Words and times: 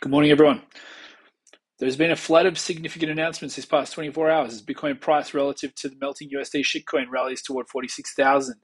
Good 0.00 0.12
morning, 0.12 0.30
everyone. 0.30 0.62
There's 1.80 1.96
been 1.96 2.12
a 2.12 2.16
flood 2.16 2.46
of 2.46 2.56
significant 2.56 3.10
announcements 3.10 3.56
this 3.56 3.64
past 3.64 3.92
24 3.94 4.30
hours 4.30 4.54
as 4.54 4.62
Bitcoin 4.62 5.00
price 5.00 5.34
relative 5.34 5.74
to 5.74 5.88
the 5.88 5.96
melting 6.00 6.30
USD 6.30 6.60
shitcoin 6.60 7.06
rallies 7.10 7.42
toward 7.42 7.68
46,000, 7.68 8.54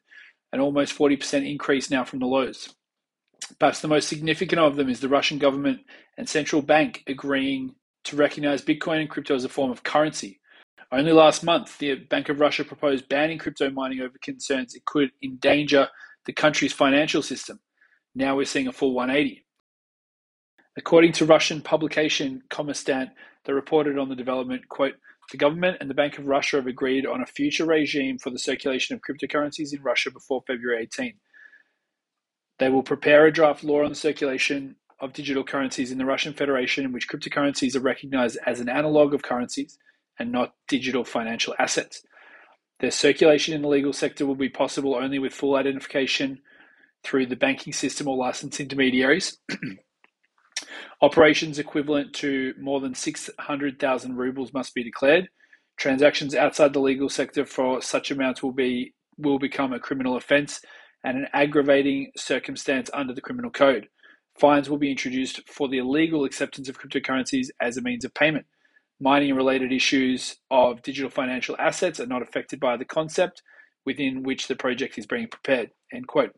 an 0.52 0.60
almost 0.60 0.96
40% 0.96 1.50
increase 1.50 1.90
now 1.90 2.04
from 2.04 2.20
the 2.20 2.26
lows. 2.26 2.72
Perhaps 3.58 3.80
the 3.80 3.88
most 3.88 4.08
significant 4.08 4.60
of 4.60 4.76
them 4.76 4.88
is 4.88 5.00
the 5.00 5.08
Russian 5.08 5.38
government 5.38 5.80
and 6.16 6.28
central 6.28 6.62
bank 6.62 7.02
agreeing 7.08 7.74
to 8.04 8.14
recognize 8.14 8.62
Bitcoin 8.62 9.00
and 9.00 9.10
crypto 9.10 9.34
as 9.34 9.44
a 9.44 9.48
form 9.48 9.72
of 9.72 9.82
currency. 9.82 10.40
Only 10.92 11.10
last 11.10 11.42
month, 11.42 11.78
the 11.78 11.96
Bank 11.96 12.28
of 12.28 12.38
Russia 12.38 12.62
proposed 12.62 13.08
banning 13.08 13.38
crypto 13.38 13.70
mining 13.70 14.02
over 14.02 14.14
concerns 14.22 14.76
it 14.76 14.84
could 14.84 15.10
endanger 15.20 15.88
the 16.26 16.32
country's 16.32 16.72
financial 16.72 17.22
system. 17.22 17.58
Now 18.14 18.36
we're 18.36 18.44
seeing 18.44 18.68
a 18.68 18.72
full 18.72 18.94
180. 18.94 19.43
According 20.76 21.12
to 21.12 21.24
Russian 21.24 21.60
publication 21.60 22.42
Kommersant, 22.50 23.10
they 23.44 23.52
reported 23.52 23.98
on 23.98 24.08
the 24.08 24.16
development, 24.16 24.68
quote, 24.68 24.94
the 25.30 25.36
government 25.38 25.78
and 25.80 25.88
the 25.88 25.94
Bank 25.94 26.18
of 26.18 26.26
Russia 26.26 26.56
have 26.56 26.66
agreed 26.66 27.06
on 27.06 27.22
a 27.22 27.26
future 27.26 27.64
regime 27.64 28.18
for 28.18 28.30
the 28.30 28.38
circulation 28.38 28.94
of 28.94 29.00
cryptocurrencies 29.00 29.72
in 29.72 29.82
Russia 29.82 30.10
before 30.10 30.42
February 30.46 30.82
18. 30.82 31.14
They 32.58 32.68
will 32.68 32.82
prepare 32.82 33.26
a 33.26 33.32
draft 33.32 33.64
law 33.64 33.82
on 33.84 33.90
the 33.90 33.94
circulation 33.94 34.76
of 35.00 35.12
digital 35.12 35.44
currencies 35.44 35.90
in 35.90 35.98
the 35.98 36.04
Russian 36.04 36.34
Federation 36.34 36.84
in 36.84 36.92
which 36.92 37.08
cryptocurrencies 37.08 37.74
are 37.74 37.80
recognized 37.80 38.38
as 38.46 38.60
an 38.60 38.68
analog 38.68 39.14
of 39.14 39.22
currencies 39.22 39.78
and 40.18 40.30
not 40.30 40.54
digital 40.68 41.04
financial 41.04 41.54
assets. 41.58 42.02
Their 42.80 42.90
circulation 42.90 43.54
in 43.54 43.62
the 43.62 43.68
legal 43.68 43.92
sector 43.92 44.26
will 44.26 44.34
be 44.34 44.48
possible 44.48 44.94
only 44.94 45.18
with 45.18 45.32
full 45.32 45.56
identification 45.56 46.40
through 47.02 47.26
the 47.26 47.36
banking 47.36 47.72
system 47.72 48.08
or 48.08 48.16
licensed 48.16 48.60
intermediaries. 48.60 49.38
Operations 51.04 51.58
equivalent 51.58 52.14
to 52.14 52.54
more 52.58 52.80
than 52.80 52.94
600,000 52.94 54.16
rubles 54.16 54.54
must 54.54 54.74
be 54.74 54.82
declared. 54.82 55.28
Transactions 55.76 56.34
outside 56.34 56.72
the 56.72 56.80
legal 56.80 57.10
sector 57.10 57.44
for 57.44 57.82
such 57.82 58.10
amounts 58.10 58.42
will 58.42 58.54
be 58.54 58.94
will 59.18 59.38
become 59.38 59.74
a 59.74 59.78
criminal 59.78 60.16
offence 60.16 60.62
and 61.04 61.18
an 61.18 61.26
aggravating 61.34 62.10
circumstance 62.16 62.88
under 62.94 63.12
the 63.12 63.20
criminal 63.20 63.50
code. 63.50 63.86
Fines 64.40 64.70
will 64.70 64.78
be 64.78 64.90
introduced 64.90 65.46
for 65.46 65.68
the 65.68 65.76
illegal 65.76 66.24
acceptance 66.24 66.70
of 66.70 66.80
cryptocurrencies 66.80 67.48
as 67.60 67.76
a 67.76 67.82
means 67.82 68.06
of 68.06 68.14
payment. 68.14 68.46
Mining 68.98 69.28
and 69.28 69.36
related 69.36 69.72
issues 69.72 70.36
of 70.50 70.80
digital 70.80 71.10
financial 71.10 71.54
assets 71.58 72.00
are 72.00 72.06
not 72.06 72.22
affected 72.22 72.58
by 72.58 72.78
the 72.78 72.86
concept 72.86 73.42
within 73.84 74.22
which 74.22 74.48
the 74.48 74.56
project 74.56 74.96
is 74.96 75.06
being 75.06 75.28
prepared. 75.28 75.70
End 75.92 76.06
quote. 76.08 76.34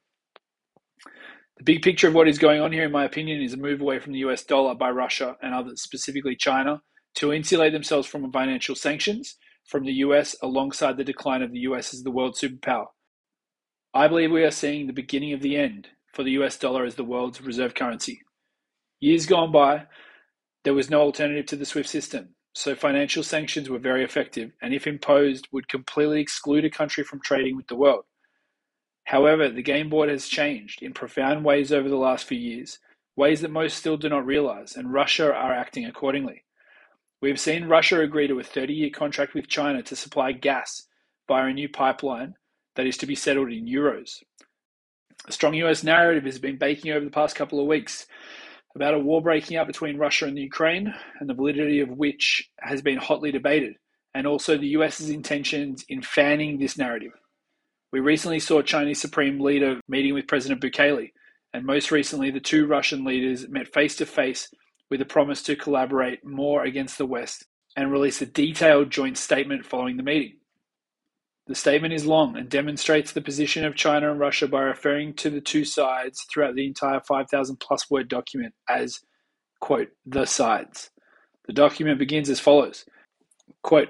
The 1.59 1.65
big 1.65 1.83
picture 1.83 2.07
of 2.07 2.15
what 2.15 2.29
is 2.29 2.39
going 2.39 2.61
on 2.61 2.73
here, 2.73 2.85
in 2.85 2.93
my 2.93 3.05
opinion, 3.05 3.41
is 3.41 3.55
a 3.55 3.57
move 3.57 3.81
away 3.81 3.99
from 3.99 4.13
the 4.13 4.19
US 4.21 4.45
dollar 4.45 4.75
by 4.75 4.91
Russia 4.91 5.37
and 5.43 5.55
others, 5.55 5.83
specifically 5.83 6.37
China, 6.37 6.83
to 7.15 7.33
insulate 7.33 7.73
themselves 7.73 8.07
from 8.07 8.31
financial 8.31 8.75
sanctions 8.75 9.37
from 9.67 9.85
the 9.85 9.95
US 9.95 10.37
alongside 10.43 10.97
the 10.97 11.05
decline 11.05 11.43
of 11.43 11.53
the 11.53 11.61
US 11.61 11.95
as 11.95 12.03
the 12.03 12.11
world 12.11 12.37
superpower. 12.37 12.87
I 13.95 14.07
believe 14.07 14.31
we 14.31 14.45
are 14.45 14.51
seeing 14.51 14.87
the 14.87 14.93
beginning 14.93 15.33
of 15.33 15.41
the 15.41 15.57
end 15.57 15.89
for 16.13 16.23
the 16.23 16.33
US 16.33 16.59
dollar 16.59 16.85
as 16.85 16.97
the 16.97 17.05
world's 17.05 17.41
reserve 17.41 17.75
currency. 17.75 18.21
Years 19.01 19.25
gone 19.25 19.51
by, 19.51 19.87
there 20.65 20.75
was 20.75 20.91
no 20.91 21.01
alternative 21.01 21.47
to 21.47 21.57
the 21.57 21.65
SWIFT 21.65 21.89
system, 21.89 22.35
so 22.55 22.75
financial 22.75 23.23
sanctions 23.23 23.71
were 23.71 23.79
very 23.79 24.05
effective 24.05 24.53
and, 24.61 24.75
if 24.75 24.87
imposed, 24.87 25.49
would 25.53 25.69
completely 25.69 26.21
exclude 26.21 26.67
a 26.67 26.71
country 26.71 27.03
from 27.03 27.21
trading 27.21 27.57
with 27.57 27.67
the 27.69 27.77
world. 27.77 28.05
However, 29.07 29.49
the 29.49 29.63
game 29.63 29.89
board 29.89 30.09
has 30.09 30.27
changed 30.27 30.83
in 30.83 30.93
profound 30.93 31.45
ways 31.45 31.73
over 31.73 31.89
the 31.89 31.97
last 31.97 32.25
few 32.25 32.39
years, 32.39 32.81
ways 33.15 33.41
that 33.41 33.53
most 33.53 33.79
still 33.79 33.97
do 33.97 34.09
not 34.09 34.27
realize, 34.27 34.75
and 34.75 34.93
Russia 34.93 35.33
are 35.33 35.53
acting 35.53 35.87
accordingly. 35.87 36.43
We 37.23 37.29
have 37.29 37.39
seen 37.39 37.67
Russia 37.69 38.01
agree 38.01 38.27
to 38.27 38.41
a 38.41 38.45
30 38.45 38.75
year 38.75 38.91
contract 38.91 39.33
with 39.33 39.47
China 39.47 39.81
to 39.85 39.95
supply 39.95 40.33
gas 40.33 40.89
via 41.29 41.47
a 41.47 41.53
new 41.53 41.69
pipeline 41.69 42.35
that 42.75 42.87
is 42.87 42.97
to 42.99 43.07
be 43.07 43.15
settled 43.15 43.53
in 43.53 43.65
euros. 43.65 44.25
A 45.29 45.33
strong 45.33 45.55
US 45.55 45.85
narrative 45.85 46.25
has 46.25 46.41
been 46.41 46.59
baking 46.59 46.91
over 46.91 47.05
the 47.05 47.11
past 47.11 47.37
couple 47.37 47.61
of 47.61 47.69
weeks 47.69 48.07
about 48.75 48.95
a 48.95 48.99
war 48.99 49.23
breaking 49.23 49.57
out 49.57 49.69
between 49.69 49.99
Russia 49.99 50.27
and 50.27 50.37
Ukraine, 50.37 50.93
and 51.21 51.29
the 51.29 51.35
validity 51.35 51.79
of 51.79 51.91
which 51.91 52.51
has 52.61 52.83
been 52.83 52.99
hotly 52.99 53.31
debated, 53.31 53.77
and 54.15 54.27
also 54.27 54.59
the 54.59 54.75
US's 54.79 55.11
intentions 55.11 55.85
in 55.89 56.03
fanning 56.03 56.59
this 56.59 56.77
narrative. 56.77 57.13
We 57.93 58.01
recently 58.01 58.41
saw 58.41 58.63
Chinese 58.63 59.01
Supreme 59.01 59.41
Leader 59.41 59.81
meeting 59.89 60.15
with 60.15 60.27
President 60.27 60.61
Bukele, 60.61 61.13
and 61.53 61.65
most 61.65 61.91
recently, 61.91 62.31
the 62.31 62.41
two 62.41 62.67
Russian 62.67 63.05
leaders 63.05 63.49
met 63.49 63.73
face 63.73 63.97
to 63.97 64.07
face 64.07 64.49
with 64.91 65.01
a 65.01 65.07
promise 65.07 65.43
to 65.45 65.57
collaborate 65.57 66.25
more 66.25 66.65
against 66.65 66.99
the 66.99 67.07
West 67.07 67.47
and 67.77 67.93
release 67.93 68.21
a 68.21 68.27
detailed 68.27 68.91
joint 68.91 69.17
statement 69.17 69.65
following 69.65 69.97
the 69.97 70.03
meeting. 70.03 70.35
The 71.47 71.55
statement 71.55 71.95
is 71.95 72.07
long 72.07 72.37
and 72.37 72.49
demonstrates 72.49 73.13
the 73.13 73.21
position 73.21 73.65
of 73.65 73.77
China 73.77 74.11
and 74.11 74.19
Russia 74.19 74.49
by 74.49 74.63
referring 74.63 75.15
to 75.15 75.31
the 75.31 75.41
two 75.41 75.65
sides 75.65 76.27
throughout 76.31 76.57
the 76.57 76.67
entire 76.67 77.01
5,000 77.01 77.57
plus 77.61 77.89
word 77.89 78.09
document 78.09 78.53
as, 78.69 79.01
quote, 79.61 79.89
the 80.05 80.27
sides. 80.27 80.91
The 81.47 81.53
document 81.53 82.01
begins 82.01 82.29
as 82.29 82.41
follows 82.41 82.85
quote, 83.63 83.89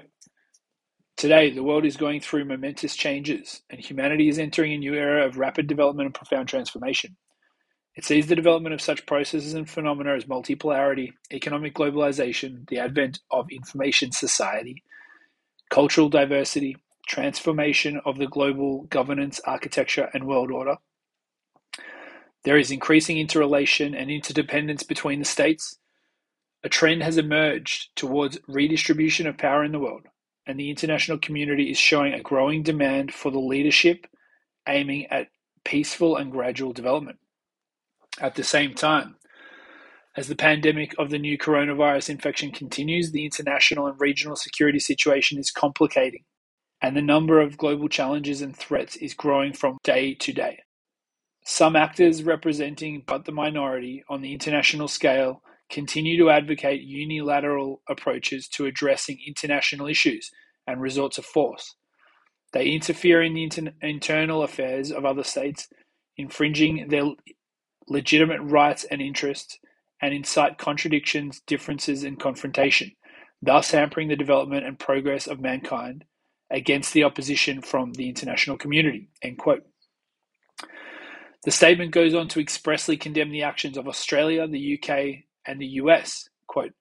Today, 1.17 1.49
the 1.49 1.63
world 1.63 1.83
is 1.83 1.97
going 1.97 2.21
through 2.21 2.45
momentous 2.45 2.95
changes, 2.95 3.63
and 3.71 3.79
humanity 3.79 4.29
is 4.29 4.37
entering 4.37 4.73
a 4.73 4.77
new 4.77 4.93
era 4.93 5.25
of 5.25 5.39
rapid 5.39 5.65
development 5.65 6.05
and 6.05 6.13
profound 6.13 6.47
transformation. 6.47 7.17
It 7.95 8.05
sees 8.05 8.27
the 8.27 8.35
development 8.35 8.75
of 8.75 8.81
such 8.81 9.07
processes 9.07 9.55
and 9.55 9.67
phenomena 9.67 10.13
as 10.13 10.25
multipolarity, 10.25 11.13
economic 11.33 11.73
globalization, 11.73 12.69
the 12.69 12.77
advent 12.77 13.19
of 13.31 13.49
information 13.49 14.11
society, 14.11 14.83
cultural 15.71 16.07
diversity, 16.07 16.77
transformation 17.07 17.99
of 18.05 18.19
the 18.19 18.27
global 18.27 18.83
governance, 18.83 19.41
architecture, 19.43 20.11
and 20.13 20.27
world 20.27 20.51
order. 20.51 20.75
There 22.43 22.59
is 22.59 22.69
increasing 22.69 23.17
interrelation 23.17 23.95
and 23.95 24.11
interdependence 24.11 24.83
between 24.83 25.17
the 25.17 25.25
states. 25.25 25.79
A 26.63 26.69
trend 26.69 27.01
has 27.01 27.17
emerged 27.17 27.95
towards 27.95 28.37
redistribution 28.47 29.25
of 29.25 29.39
power 29.39 29.63
in 29.63 29.71
the 29.71 29.79
world 29.79 30.03
and 30.47 30.59
the 30.59 30.69
international 30.69 31.17
community 31.17 31.69
is 31.69 31.77
showing 31.77 32.13
a 32.13 32.21
growing 32.21 32.63
demand 32.63 33.13
for 33.13 33.31
the 33.31 33.39
leadership 33.39 34.07
aiming 34.67 35.05
at 35.07 35.27
peaceful 35.65 36.15
and 36.15 36.31
gradual 36.31 36.73
development. 36.73 37.19
At 38.19 38.35
the 38.35 38.43
same 38.43 38.73
time, 38.73 39.17
as 40.15 40.27
the 40.27 40.35
pandemic 40.35 40.95
of 40.97 41.09
the 41.11 41.19
new 41.19 41.37
coronavirus 41.37 42.09
infection 42.09 42.51
continues, 42.51 43.11
the 43.11 43.25
international 43.25 43.87
and 43.87 43.99
regional 43.99 44.35
security 44.35 44.79
situation 44.79 45.37
is 45.37 45.51
complicating, 45.51 46.23
and 46.81 46.95
the 46.95 47.01
number 47.01 47.39
of 47.39 47.57
global 47.57 47.87
challenges 47.87 48.41
and 48.41 48.55
threats 48.55 48.95
is 48.95 49.13
growing 49.13 49.53
from 49.53 49.77
day 49.83 50.15
to 50.15 50.33
day. 50.33 50.59
Some 51.43 51.75
actors 51.75 52.23
representing 52.23 53.03
but 53.05 53.25
the 53.25 53.31
minority 53.31 54.03
on 54.09 54.21
the 54.21 54.33
international 54.33 54.87
scale 54.87 55.43
continue 55.69 56.17
to 56.17 56.29
advocate 56.29 56.81
unilateral 56.81 57.81
approaches 57.89 58.47
to 58.49 58.65
addressing 58.65 59.19
international 59.27 59.87
issues 59.87 60.31
and 60.67 60.81
resort 60.81 61.13
to 61.13 61.21
force. 61.21 61.75
They 62.53 62.67
interfere 62.69 63.21
in 63.21 63.33
the 63.33 63.43
inter- 63.43 63.73
internal 63.81 64.43
affairs 64.43 64.91
of 64.91 65.05
other 65.05 65.23
states, 65.23 65.67
infringing 66.17 66.87
their 66.89 67.05
legitimate 67.87 68.41
rights 68.41 68.85
and 68.85 69.01
interests, 69.01 69.59
and 70.01 70.13
incite 70.13 70.57
contradictions, 70.57 71.41
differences, 71.47 72.03
and 72.03 72.19
confrontation, 72.19 72.91
thus 73.41 73.71
hampering 73.71 74.07
the 74.07 74.15
development 74.15 74.65
and 74.65 74.79
progress 74.79 75.27
of 75.27 75.39
mankind 75.39 76.05
against 76.51 76.93
the 76.93 77.03
opposition 77.03 77.61
from 77.61 77.93
the 77.93 78.07
international 78.07 78.57
community. 78.57 79.09
End 79.21 79.37
quote. 79.37 79.63
The 81.43 81.51
statement 81.51 81.91
goes 81.91 82.13
on 82.13 82.27
to 82.29 82.39
expressly 82.39 82.97
condemn 82.97 83.31
the 83.31 83.43
actions 83.43 83.77
of 83.77 83.87
Australia, 83.87 84.47
the 84.47 84.79
UK, 84.81 85.23
and 85.47 85.59
the 85.61 85.67
US. 85.81 86.29
Quote, 86.47 86.73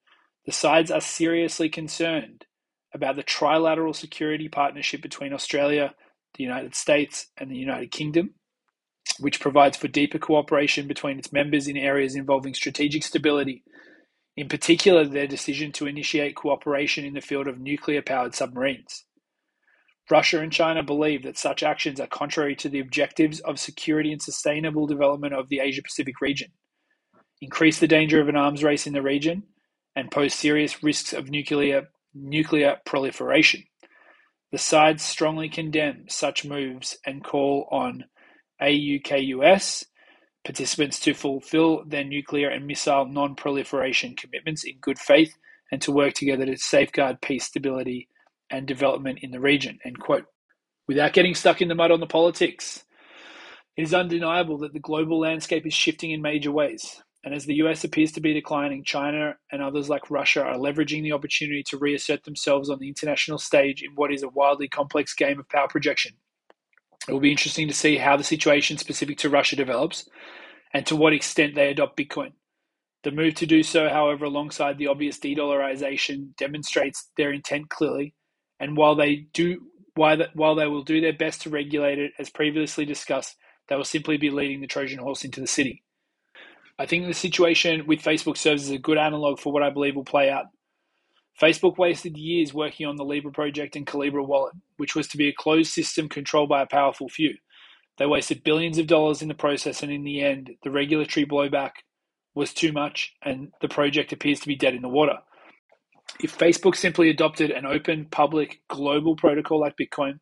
the 0.47 0.53
sides 0.53 0.91
are 0.91 1.01
seriously 1.01 1.69
concerned 1.69 2.47
about 2.95 3.17
the 3.17 3.25
trilateral 3.25 3.95
security 3.95 4.49
partnership 4.49 5.03
between 5.03 5.33
Australia, 5.33 5.95
the 6.37 6.45
United 6.45 6.75
States, 6.75 7.29
and 7.39 7.51
the 7.51 7.57
United 7.57 7.91
Kingdom, 7.91 8.35
which 9.21 9.41
provides 9.41 9.77
for 9.77 9.89
deeper 9.89 10.19
cooperation 10.19 10.87
between 10.89 11.19
its 11.19 11.33
members 11.33 11.69
in 11.69 11.77
areas 11.77 12.17
involving 12.17 12.55
strategic 12.55 13.05
stability, 13.05 13.65
in 14.37 14.49
particular, 14.49 15.05
their 15.07 15.27
decision 15.27 15.73
to 15.73 15.87
initiate 15.87 16.37
cooperation 16.37 17.05
in 17.05 17.15
the 17.15 17.23
field 17.23 17.49
of 17.49 17.59
nuclear 17.59 18.03
powered 18.03 18.35
submarines. 18.35 19.05
Russia 20.11 20.41
and 20.41 20.53
China 20.53 20.83
believe 20.83 21.25
that 21.25 21.39
such 21.39 21.62
actions 21.62 22.01
are 22.01 22.07
contrary 22.07 22.55
to 22.57 22.69
the 22.69 22.81
objectives 22.81 23.41
of 23.41 23.59
security 23.59 24.12
and 24.12 24.23
sustainable 24.23 24.87
development 24.87 25.35
of 25.35 25.49
the 25.49 25.61
Asia 25.61 25.83
Pacific 25.83 26.21
region 26.21 26.51
increase 27.41 27.79
the 27.79 27.88
danger 27.88 28.21
of 28.21 28.29
an 28.29 28.37
arms 28.37 28.65
race 28.65 28.87
in 28.87 28.93
the 28.93 29.03
region, 29.03 29.44
and 29.94 30.11
pose 30.11 30.35
serious 30.35 30.83
risks 30.83 31.12
of 31.12 31.31
nuclear, 31.31 31.88
nuclear 32.15 32.77
proliferation. 32.85 33.65
The 34.53 34.59
sides 34.59 35.03
strongly 35.03 35.49
condemn 35.49 36.05
such 36.09 36.44
moves 36.44 36.97
and 37.05 37.25
call 37.25 37.69
on 37.71 38.05
AUKUS, 38.62 39.85
participants 40.44 41.00
to 41.00 41.15
fulfill 41.15 41.85
their 41.85 42.05
nuclear 42.05 42.49
and 42.49 42.67
missile 42.67 43.06
non 43.06 43.35
proliferation 43.35 44.15
commitments 44.15 44.65
in 44.65 44.79
good 44.81 44.99
faith 44.99 45.35
and 45.73 45.83
to 45.83 45.93
work 45.93 46.15
together 46.15 46.47
to 46.47 46.56
safeguard 46.56 47.21
peace, 47.21 47.44
stability, 47.44 48.09
and 48.50 48.67
development 48.67 49.19
in 49.23 49.33
the 49.33 49.41
region. 49.41 49.79
End 49.85 49.99
quote. 49.99 50.27
Without 50.87 51.12
getting 51.12 51.35
stuck 51.35 51.61
in 51.61 51.69
the 51.69 51.75
mud 51.75 51.91
on 51.91 51.99
the 52.00 52.06
politics, 52.06 52.85
it 53.77 53.83
is 53.83 53.93
undeniable 53.93 54.59
that 54.59 54.73
the 54.73 54.79
global 54.79 55.19
landscape 55.19 55.67
is 55.67 55.75
shifting 55.75 56.12
in 56.12 56.23
major 56.23 56.53
ways. 56.53 57.03
And 57.26 57.34
as 57.34 57.44
the 57.44 57.56
US 57.56 57.82
appears 57.82 58.12
to 58.12 58.20
be 58.20 58.32
declining, 58.32 58.84
China 58.84 59.37
and 59.50 59.61
others 59.61 59.88
like 59.88 60.12
Russia 60.12 60.44
are 60.44 60.55
leveraging 60.55 61.02
the 61.02 61.11
opportunity 61.11 61.64
to 61.64 61.76
reassert 61.76 62.23
themselves 62.23 62.70
on 62.70 62.78
the 62.78 62.87
international 62.87 63.38
stage 63.38 63.82
in 63.82 63.90
what 63.96 64.12
is 64.12 64.23
a 64.23 64.28
wildly 64.28 64.69
complex 64.69 65.12
game 65.12 65.40
of 65.40 65.49
power 65.49 65.67
projection. 65.67 66.12
It 67.08 67.12
will 67.12 67.19
be 67.19 67.32
interesting 67.32 67.67
to 67.67 67.75
see 67.75 67.96
how 67.96 68.17
the 68.17 68.23
situation 68.23 68.78
specific 68.78 69.19
to 69.19 69.28
Russia 69.28 69.56
develops 69.56 70.08
and 70.73 70.87
to 70.87 70.94
what 70.94 71.12
extent 71.12 71.56
they 71.56 71.69
adopt 71.69 71.96
Bitcoin. 71.99 72.31
The 73.02 73.11
move 73.11 73.34
to 73.34 73.46
do 73.46 73.64
so, 73.64 73.88
however, 73.88 74.26
alongside 74.26 74.78
the 74.78 74.87
obvious 74.87 75.19
de 75.19 75.34
dollarization, 75.34 76.37
demonstrates 76.37 77.11
their 77.17 77.32
intent 77.32 77.70
clearly. 77.70 78.14
And 78.61 78.76
while 78.76 78.94
they 78.94 79.26
do 79.34 79.62
while 79.96 80.55
they 80.55 80.67
will 80.69 80.84
do 80.84 81.00
their 81.00 81.12
best 81.12 81.43
to 81.43 81.50
regulate 81.50 81.99
it, 81.99 82.12
as 82.20 82.31
previously 82.31 82.84
discussed, 82.84 83.34
they 83.69 83.75
will 83.75 83.84
simply 83.84 84.17
be 84.17 84.31
leading 84.31 84.61
the 84.61 84.69
Trojan 84.69 85.00
horse 85.00 85.25
into 85.25 85.40
the 85.40 85.46
city. 85.49 85.82
I 86.78 86.87
think 86.87 87.06
the 87.06 87.14
situation 87.14 87.87
with 87.87 88.02
Facebook 88.02 88.37
serves 88.37 88.64
as 88.64 88.70
a 88.70 88.78
good 88.78 88.99
analog 88.99 89.38
for 89.38 89.52
what 89.52 89.62
I 89.62 89.70
believe 89.70 89.96
will 89.96 90.05
play 90.05 90.31
out. 90.31 90.46
Facebook 91.40 91.78
wasted 91.78 92.17
years 92.17 92.55
working 92.55 92.87
on 92.87 92.96
the 92.96 93.05
Libra 93.05 93.32
project 93.32 93.76
and 93.76 93.87
Calibra 93.87 94.26
wallet, 94.26 94.55
which 94.76 94.94
was 94.94 95.08
to 95.08 95.17
be 95.17 95.28
a 95.28 95.34
closed 95.34 95.73
system 95.73 96.08
controlled 96.08 96.49
by 96.49 96.62
a 96.62 96.67
powerful 96.67 97.08
few. 97.08 97.34
They 97.99 98.06
wasted 98.06 98.44
billions 98.44 98.78
of 98.78 98.87
dollars 98.87 99.23
in 99.23 99.28
the 99.28 99.34
process, 99.34 99.82
and 99.82 99.90
in 99.90 100.05
the 100.05 100.20
end, 100.23 100.50
the 100.62 100.70
regulatory 100.70 101.26
blowback 101.26 101.70
was 102.34 102.52
too 102.52 102.73
much, 102.73 103.14
and 103.23 103.52
the 103.61 103.69
project 103.69 104.12
appears 104.12 104.40
to 104.40 104.49
be 104.49 104.56
dead 104.56 104.75
in 104.75 104.82
the 104.82 104.88
water. 104.88 105.19
If 106.20 106.37
Facebook 106.37 106.76
simply 106.76 107.11
adopted 107.11 107.50
an 107.50 107.67
open, 107.67 108.06
public, 108.11 108.61
global 108.69 109.17
protocol 109.17 109.61
like 109.61 109.76
Bitcoin, 109.81 110.19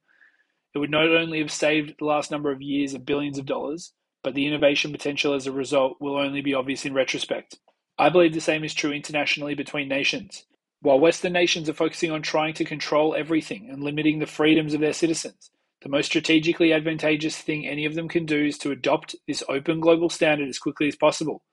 it 0.75 0.79
would 0.79 0.91
not 0.91 1.09
only 1.09 1.41
have 1.41 1.53
saved 1.53 1.95
the 1.99 2.05
last 2.05 2.31
number 2.31 2.51
of 2.51 2.63
years 2.63 2.95
of 2.95 3.07
billions 3.07 3.39
of 3.39 3.47
dollars, 3.47 3.93
but 4.25 4.35
the 4.35 4.47
innovation 4.47 4.91
potential 4.91 5.35
as 5.35 5.47
a 5.47 5.53
result 5.53 6.01
will 6.01 6.17
only 6.17 6.41
be 6.41 6.55
obvious 6.55 6.85
in 6.85 6.95
retrospect. 6.95 7.59
I 7.99 8.09
believe 8.09 8.35
the 8.35 8.41
same 8.41 8.65
is 8.65 8.75
true 8.75 8.91
internationally 8.91 9.55
between 9.55 9.87
nations. 9.87 10.47
While 10.81 10.99
Western 10.99 11.35
nations 11.35 11.69
are 11.69 11.75
focusing 11.75 12.11
on 12.11 12.23
trying 12.23 12.55
to 12.55 12.65
control 12.65 13.15
everything 13.15 13.69
and 13.71 13.83
limiting 13.85 14.19
the 14.19 14.27
freedoms 14.27 14.75
of 14.75 14.81
their 14.81 14.93
citizens, 14.95 15.51
the 15.83 15.89
most 15.91 16.07
strategically 16.07 16.73
advantageous 16.73 17.37
thing 17.37 17.67
any 17.67 17.85
of 17.85 17.95
them 17.95 18.09
can 18.09 18.25
do 18.25 18.47
is 18.47 18.59
to 18.59 18.73
adopt 18.73 19.15
this 19.29 19.45
open 19.49 19.81
global 19.81 20.09
standard 20.09 20.49
as 20.49 20.59
quickly 20.59 20.89
as 20.89 20.97
possible. 20.97 21.45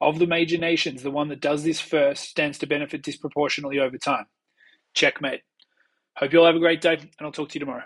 Of 0.00 0.18
the 0.20 0.26
major 0.26 0.58
nations, 0.58 1.02
the 1.02 1.10
one 1.10 1.28
that 1.28 1.40
does 1.40 1.64
this 1.64 1.80
first 1.80 2.24
stands 2.24 2.58
to 2.58 2.66
benefit 2.66 3.02
disproportionately 3.02 3.80
over 3.80 3.98
time. 3.98 4.26
Checkmate. 4.94 5.42
Hope 6.16 6.32
you 6.32 6.38
all 6.38 6.46
have 6.46 6.54
a 6.54 6.60
great 6.60 6.80
day, 6.80 6.94
and 6.94 7.10
I'll 7.20 7.32
talk 7.32 7.48
to 7.48 7.54
you 7.54 7.60
tomorrow. 7.60 7.84